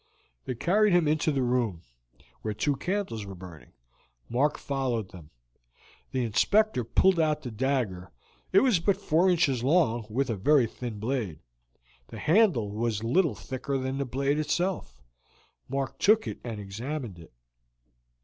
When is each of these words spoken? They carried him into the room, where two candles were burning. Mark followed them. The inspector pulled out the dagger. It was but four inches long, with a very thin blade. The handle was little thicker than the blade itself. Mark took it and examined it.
They 0.45 0.55
carried 0.55 0.93
him 0.93 1.07
into 1.07 1.31
the 1.31 1.43
room, 1.43 1.83
where 2.41 2.55
two 2.55 2.75
candles 2.75 3.23
were 3.23 3.35
burning. 3.35 3.73
Mark 4.29 4.57
followed 4.57 5.11
them. 5.11 5.29
The 6.09 6.23
inspector 6.23 6.83
pulled 6.83 7.19
out 7.19 7.43
the 7.43 7.51
dagger. 7.51 8.11
It 8.51 8.61
was 8.61 8.79
but 8.79 8.97
four 8.97 9.29
inches 9.29 9.63
long, 9.63 10.07
with 10.09 10.31
a 10.31 10.35
very 10.35 10.65
thin 10.65 10.97
blade. 10.97 11.37
The 12.07 12.17
handle 12.17 12.71
was 12.71 13.03
little 13.03 13.35
thicker 13.35 13.77
than 13.77 13.99
the 13.99 14.05
blade 14.05 14.39
itself. 14.39 15.03
Mark 15.69 15.99
took 15.99 16.25
it 16.25 16.39
and 16.43 16.59
examined 16.59 17.19
it. 17.19 17.31